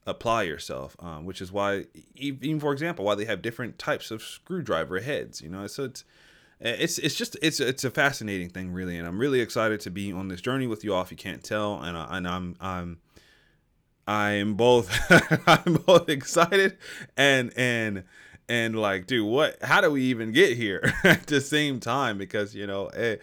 apply 0.06 0.44
yourself. 0.44 0.96
Um, 1.00 1.26
which 1.26 1.42
is 1.42 1.52
why, 1.52 1.86
even 2.16 2.60
for 2.60 2.72
example, 2.72 3.04
why 3.04 3.16
they 3.16 3.26
have 3.26 3.42
different 3.42 3.78
types 3.78 4.12
of 4.12 4.22
screwdriver 4.22 5.02
heads. 5.02 5.42
You 5.42 5.50
know, 5.50 5.68
so 5.68 5.84
it's 5.84 6.04
it's 6.60 6.98
it's 6.98 7.16
just 7.16 7.38
it's 7.42 7.60
it's 7.60 7.84
a 7.84 7.92
fascinating 7.92 8.50
thing 8.50 8.72
really 8.72 8.98
and 8.98 9.08
i'm 9.08 9.20
really 9.20 9.42
excited 9.42 9.80
to 9.80 9.92
be 9.92 10.12
on 10.12 10.28
this 10.28 10.42
journey 10.42 10.66
with 10.66 10.84
you 10.84 10.94
all 10.94 11.04
if 11.04 11.12
you 11.12 11.18
can't 11.18 11.44
tell 11.44 11.80
and, 11.82 11.96
I, 11.96 12.18
and 12.18 12.28
i'm 12.28 12.56
i'm 12.60 12.98
i'm 14.08 14.56
both 14.56 14.90
i'm 15.48 15.76
both 15.86 16.10
excited 16.10 16.78
and 17.16 17.54
and 17.56 18.06
and 18.50 18.80
like 18.80 19.08
dude 19.08 19.26
what 19.26 19.62
how 19.62 19.82
do 19.82 19.92
we 19.92 20.04
even 20.04 20.32
get 20.32 20.56
here 20.56 20.94
at 21.04 21.28
the 21.28 21.42
same 21.42 21.80
time? 21.80 22.18
Because 22.18 22.56
you 22.56 22.68
know 22.68 22.88
it, 22.90 23.22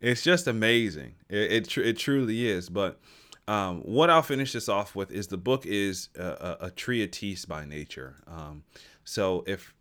it's 0.00 0.22
just 0.22 0.46
amazing. 0.46 1.14
It 1.28 1.52
it, 1.52 1.68
tr- 1.68 1.80
it 1.82 1.98
truly 1.98 2.46
is. 2.46 2.68
But 2.68 3.00
um, 3.46 3.80
what 3.80 4.10
I'll 4.10 4.22
finish 4.22 4.52
this 4.52 4.68
off 4.68 4.96
with 4.96 5.10
is 5.10 5.26
the 5.26 5.36
book 5.36 5.66
is 5.66 6.08
a, 6.18 6.24
a, 6.24 6.56
a 6.66 6.70
treatise 6.70 7.44
by 7.44 7.64
nature. 7.64 8.16
Um, 8.26 8.64
so 9.04 9.44
if 9.46 9.74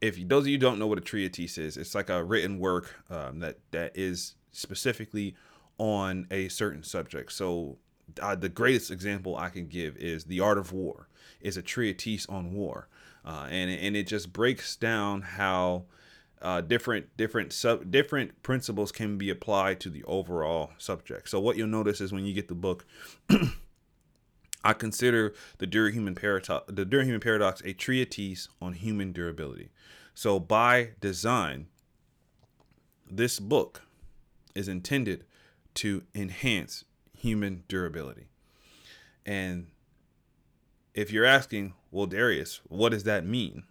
if 0.00 0.16
those 0.28 0.44
of 0.44 0.48
you 0.48 0.58
don't 0.58 0.78
know 0.78 0.86
what 0.86 0.98
a 0.98 1.02
treatise 1.02 1.56
is, 1.56 1.76
it's 1.76 1.94
like 1.94 2.10
a 2.10 2.22
written 2.22 2.58
work 2.58 2.94
um, 3.10 3.40
that 3.40 3.58
that 3.70 3.92
is 3.94 4.34
specifically 4.52 5.34
on 5.78 6.26
a 6.30 6.48
certain 6.48 6.82
subject. 6.82 7.32
So 7.32 7.78
uh, 8.20 8.34
the 8.34 8.48
greatest 8.48 8.90
example 8.90 9.36
I 9.36 9.48
can 9.48 9.66
give 9.66 9.96
is 9.96 10.24
the 10.24 10.40
art 10.40 10.58
of 10.58 10.72
war. 10.72 11.08
Is 11.40 11.56
a 11.56 11.62
treatise 11.62 12.26
on 12.26 12.54
war, 12.54 12.88
uh, 13.26 13.48
and 13.50 13.70
and 13.70 13.96
it 13.96 14.06
just 14.06 14.32
breaks 14.32 14.76
down 14.76 15.22
how 15.22 15.84
uh, 16.40 16.60
different 16.60 17.16
different 17.16 17.52
sub 17.52 17.90
different 17.90 18.42
principles 18.42 18.92
can 18.92 19.18
be 19.18 19.30
applied 19.30 19.80
to 19.80 19.90
the 19.90 20.04
overall 20.04 20.70
subject. 20.78 21.28
So 21.28 21.40
what 21.40 21.56
you'll 21.56 21.66
notice 21.66 22.00
is 22.00 22.12
when 22.12 22.24
you 22.24 22.32
get 22.32 22.48
the 22.48 22.54
book. 22.54 22.86
I 24.64 24.72
consider 24.72 25.32
the 25.58 25.66
Durahuman 25.66 26.16
Paradox, 26.16 26.64
the 26.66 26.84
Durahuman 26.84 27.22
Paradox, 27.22 27.62
a 27.64 27.72
treatise 27.72 28.48
on 28.60 28.72
human 28.72 29.12
durability. 29.12 29.70
So 30.12 30.40
by 30.40 30.90
design, 31.00 31.68
this 33.08 33.38
book 33.38 33.82
is 34.56 34.66
intended 34.66 35.24
to 35.74 36.02
enhance 36.16 36.84
human 37.16 37.62
durability. 37.68 38.26
And 39.24 39.68
if 40.96 41.12
you're 41.12 41.26
asking, 41.26 41.74
well, 41.92 42.06
Darius, 42.06 42.62
what 42.68 42.88
does 42.88 43.04
that 43.04 43.24
mean? 43.24 43.64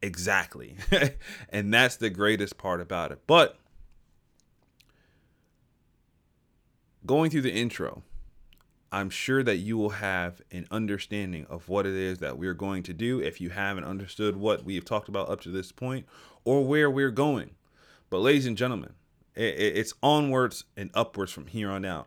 Exactly. 0.00 0.76
and 1.50 1.74
that's 1.74 1.96
the 1.96 2.08
greatest 2.08 2.56
part 2.56 2.80
about 2.80 3.10
it. 3.10 3.18
But 3.26 3.58
going 7.04 7.30
through 7.30 7.42
the 7.42 7.52
intro, 7.52 8.04
I'm 8.92 9.10
sure 9.10 9.42
that 9.42 9.56
you 9.56 9.76
will 9.76 9.90
have 9.90 10.40
an 10.52 10.68
understanding 10.70 11.46
of 11.50 11.68
what 11.68 11.84
it 11.84 11.94
is 11.94 12.18
that 12.18 12.38
we're 12.38 12.54
going 12.54 12.84
to 12.84 12.94
do 12.94 13.20
if 13.20 13.40
you 13.40 13.50
haven't 13.50 13.84
understood 13.84 14.36
what 14.36 14.64
we've 14.64 14.84
talked 14.84 15.08
about 15.08 15.28
up 15.28 15.40
to 15.42 15.50
this 15.50 15.72
point 15.72 16.06
or 16.44 16.64
where 16.64 16.88
we're 16.88 17.10
going. 17.10 17.50
But, 18.08 18.20
ladies 18.20 18.46
and 18.46 18.56
gentlemen, 18.56 18.92
it's 19.34 19.92
onwards 20.00 20.64
and 20.76 20.90
upwards 20.94 21.32
from 21.32 21.48
here 21.48 21.70
on 21.70 21.84
out. 21.84 22.06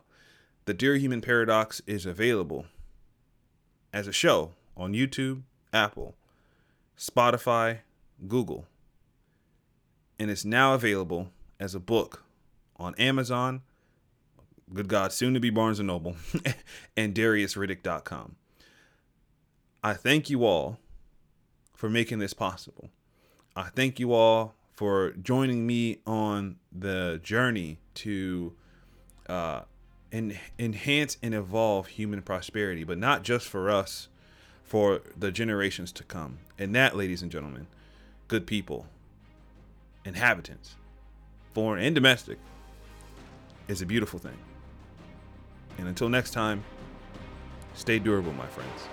The 0.64 0.74
Durahuman 0.74 1.22
Paradox 1.22 1.82
is 1.86 2.06
available 2.06 2.66
as 3.94 4.08
a 4.08 4.12
show 4.12 4.52
on 4.76 4.94
YouTube, 4.94 5.42
Apple, 5.74 6.16
Spotify, 6.98 7.80
Google, 8.28 8.66
and 10.18 10.30
it's 10.30 10.46
now 10.46 10.74
available 10.74 11.30
as 11.60 11.76
a 11.76 11.80
book 11.80 12.24
on 12.78 12.96
Amazon, 12.96 13.62
good 14.74 14.88
God, 14.88 15.12
soon 15.12 15.34
to 15.34 15.40
be 15.40 15.50
Barnes 15.50 15.80
and 15.80 15.88
Noble, 15.88 16.16
and 16.98 17.14
DariusRiddick.com. 17.14 18.36
I 19.84 19.94
thank 19.94 20.30
you 20.30 20.44
all 20.46 20.78
for 21.74 21.90
making 21.90 22.20
this 22.20 22.34
possible. 22.34 22.90
I 23.56 23.70
thank 23.70 24.00
you 24.00 24.14
all 24.14 24.56
for 24.74 25.12
joining 25.12 25.66
me 25.66 26.00
on 26.06 26.58
the 26.72 27.20
journey 27.24 27.80
to 27.96 28.54
uh, 29.28 29.62
en- 30.12 30.38
enhance 30.58 31.18
and 31.22 31.34
evolve 31.34 31.88
human 31.88 32.22
prosperity, 32.22 32.84
but 32.84 32.98
not 32.98 33.24
just 33.24 33.48
for 33.48 33.70
us, 33.70 34.08
for 34.64 35.02
the 35.18 35.32
generations 35.32 35.92
to 35.94 36.04
come. 36.04 36.40
And 36.58 36.76
that, 36.76 36.96
ladies 36.96 37.22
and 37.22 37.32
gentlemen, 37.32 37.68
good 38.28 38.46
people, 38.46 38.86
inhabitants, 40.06 40.76
foreign 41.54 41.84
and 41.84 41.96
domestic, 41.96 42.38
is 43.68 43.82
a 43.82 43.86
beautiful 43.86 44.20
thing. 44.20 44.38
And 45.78 45.88
until 45.88 46.10
next 46.10 46.32
time, 46.32 46.64
stay 47.74 48.00
durable, 48.00 48.34
my 48.34 48.48
friends. 48.48 48.90